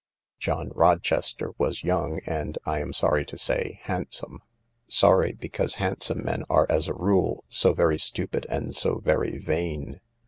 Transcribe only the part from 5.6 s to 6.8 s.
handsome men are,